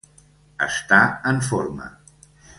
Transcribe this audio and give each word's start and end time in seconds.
Estar 0.67 1.03
en 1.33 1.43
forma. 1.51 1.93